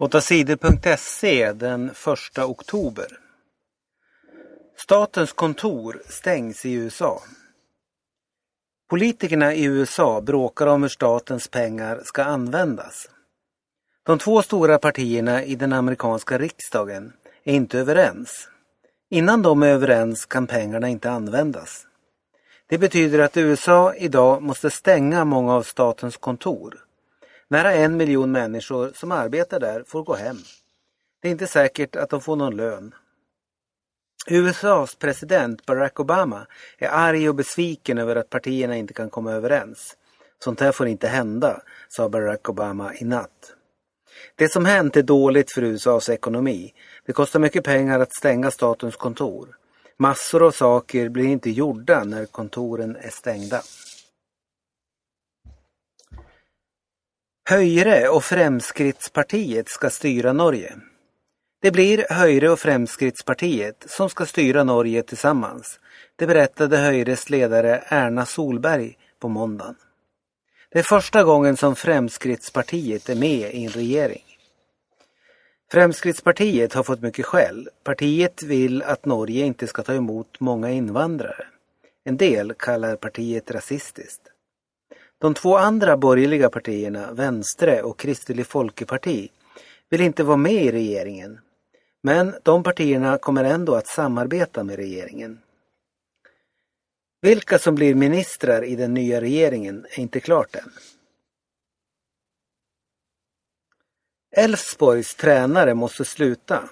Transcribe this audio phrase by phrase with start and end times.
[0.00, 1.90] 8sidor.se den
[2.36, 3.06] 1 oktober.
[4.76, 7.22] Statens kontor stängs i USA.
[8.90, 13.10] Politikerna i USA bråkar om hur statens pengar ska användas.
[14.06, 17.12] De två stora partierna i den amerikanska riksdagen
[17.44, 18.48] är inte överens.
[19.10, 21.86] Innan de är överens kan pengarna inte användas.
[22.66, 26.87] Det betyder att USA idag måste stänga många av statens kontor.
[27.50, 30.36] Nära en miljon människor som arbetar där får gå hem.
[31.22, 32.94] Det är inte säkert att de får någon lön.
[34.26, 36.46] USAs president Barack Obama
[36.78, 39.96] är arg och besviken över att partierna inte kan komma överens.
[40.38, 43.52] Sånt här får inte hända, sa Barack Obama i natt.
[44.36, 46.74] Det som hänt är dåligt för USAs ekonomi.
[47.06, 49.48] Det kostar mycket pengar att stänga statens kontor.
[49.96, 53.62] Massor av saker blir inte gjorda när kontoren är stängda.
[57.48, 60.76] Höjre och Fremskrittspartiet ska styra Norge.
[61.62, 65.80] Det blir Höjre och Fremskrittspartiet som ska styra Norge tillsammans.
[66.16, 69.74] Det berättade Höjres ledare Erna Solberg på måndagen.
[70.70, 74.24] Det är första gången som Fremskrittspartiet är med i en regering.
[75.72, 77.68] Fremskrittspartiet har fått mycket skäll.
[77.84, 81.46] Partiet vill att Norge inte ska ta emot många invandrare.
[82.04, 84.22] En del kallar partiet rasistiskt.
[85.20, 89.30] De två andra borgerliga partierna, Vänstre och Kristelig Folkeparti,
[89.90, 91.40] vill inte vara med i regeringen.
[92.02, 95.40] Men de partierna kommer ändå att samarbeta med regeringen.
[97.20, 100.72] Vilka som blir ministrar i den nya regeringen är inte klart än.
[104.36, 106.68] Elfsborgs tränare måste sluta.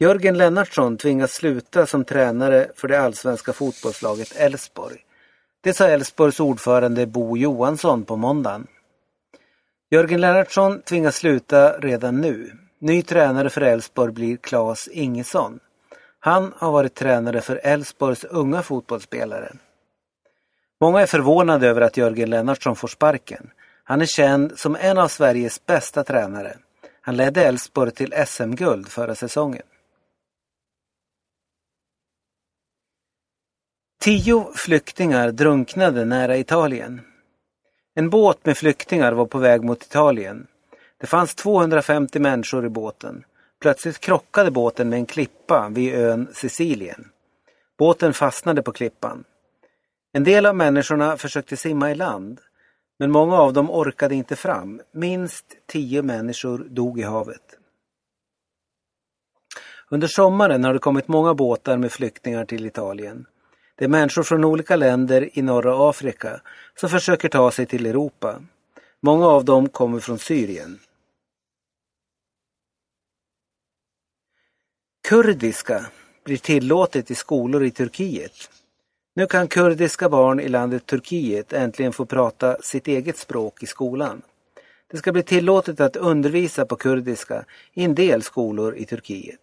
[0.00, 5.04] Jörgen Lennartsson tvingas sluta som tränare för det allsvenska fotbollslaget Elfsborg.
[5.64, 8.66] Det sa Elfsborgs ordförande Bo Johansson på måndagen.
[9.90, 12.52] Jörgen Lennartsson tvingas sluta redan nu.
[12.78, 15.60] Ny tränare för Elfsborg blir Claes Ingesson.
[16.20, 19.52] Han har varit tränare för Elfsborgs unga fotbollsspelare.
[20.80, 23.50] Många är förvånade över att Jörgen Lennartsson får sparken.
[23.84, 26.56] Han är känd som en av Sveriges bästa tränare.
[27.00, 29.62] Han ledde Elfsborg till SM-guld förra säsongen.
[34.02, 37.00] Tio flyktingar drunknade nära Italien.
[37.94, 40.46] En båt med flyktingar var på väg mot Italien.
[41.00, 43.24] Det fanns 250 människor i båten.
[43.60, 47.08] Plötsligt krockade båten med en klippa vid ön Sicilien.
[47.78, 49.24] Båten fastnade på klippan.
[50.12, 52.40] En del av människorna försökte simma i land,
[52.98, 54.80] men många av dem orkade inte fram.
[54.92, 57.58] Minst tio människor dog i havet.
[59.90, 63.26] Under sommaren har det kommit många båtar med flyktingar till Italien.
[63.82, 66.40] Det är människor från olika länder i norra Afrika
[66.80, 68.42] som försöker ta sig till Europa.
[69.00, 70.78] Många av dem kommer från Syrien.
[75.08, 75.86] Kurdiska
[76.24, 78.50] blir tillåtet i skolor i Turkiet.
[79.14, 84.22] Nu kan kurdiska barn i landet Turkiet äntligen få prata sitt eget språk i skolan.
[84.90, 87.44] Det ska bli tillåtet att undervisa på kurdiska
[87.74, 89.40] i en del skolor i Turkiet.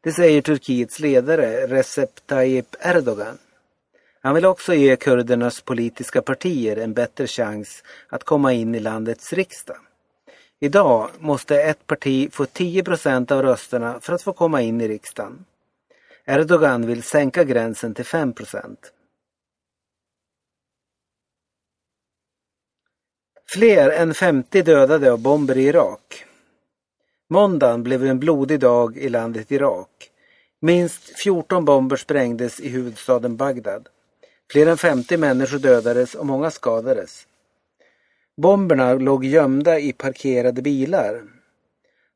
[0.00, 3.38] Det säger Turkiets ledare Recep Tayyip Erdogan.
[4.24, 9.32] Han vill också ge kurdernas politiska partier en bättre chans att komma in i landets
[9.32, 9.76] riksdag.
[10.60, 14.88] Idag måste ett parti få 10 procent av rösterna för att få komma in i
[14.88, 15.44] riksdagen.
[16.24, 18.92] Erdogan vill sänka gränsen till 5 procent.
[23.54, 26.24] Fler än 50 dödade av bomber i Irak.
[27.30, 30.10] Måndagen blev en blodig dag i landet Irak.
[30.60, 33.88] Minst 14 bomber sprängdes i huvudstaden Bagdad.
[34.52, 37.26] Fler än 50 människor dödades och många skadades.
[38.36, 41.22] Bomberna låg gömda i parkerade bilar.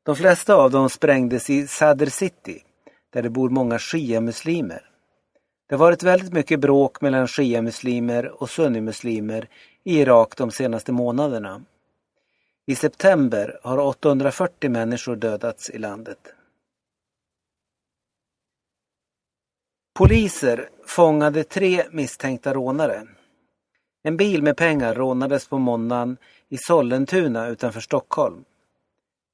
[0.03, 2.63] De flesta av dem sprängdes i Sadr City,
[3.13, 4.89] där det bor många shia-muslimer.
[5.69, 9.49] Det har varit väldigt mycket bråk mellan shia-muslimer och sunnimuslimer
[9.83, 11.61] i Irak de senaste månaderna.
[12.65, 16.33] I september har 840 människor dödats i landet.
[19.97, 23.03] Poliser fångade tre misstänkta rånare.
[24.03, 26.17] En bil med pengar rånades på måndagen
[26.49, 28.43] i Sollentuna utanför Stockholm.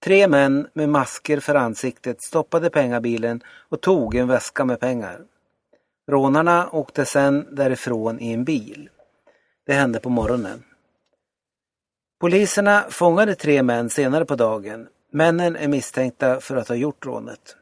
[0.04, 5.22] Tre män med masker för ansiktet stoppade pengabilen och tog en väska med pengar.
[6.08, 8.90] Rånarna åkte sedan därifrån i en bil.
[9.66, 10.64] Det hände på morgonen.
[12.20, 14.88] Poliserna fångade tre män senare på dagen.
[15.12, 17.58] Männen är misstänkta för att ha gjort rånet.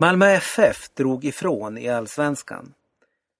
[0.00, 2.74] Malmö FF drog ifrån i allsvenskan.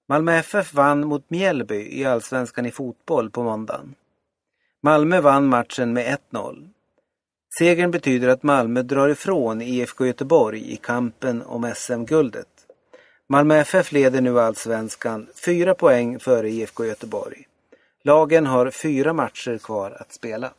[0.09, 3.95] Malmö FF vann mot Mjällby i allsvenskan i fotboll på måndagen.
[4.83, 6.69] Malmö vann matchen med 1-0.
[7.59, 12.47] Segern betyder att Malmö drar ifrån IFK Göteborg i kampen om SM-guldet.
[13.29, 17.47] Malmö FF leder nu allsvenskan fyra poäng före IFK Göteborg.
[18.03, 20.53] Lagen har fyra matcher kvar att spela.